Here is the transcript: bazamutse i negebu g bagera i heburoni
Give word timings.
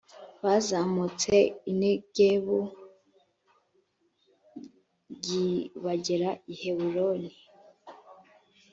bazamutse 0.43 1.33
i 1.69 1.71
negebu 1.81 2.59
g 5.23 5.25
bagera 5.83 6.29
i 6.51 6.53
heburoni 6.61 7.31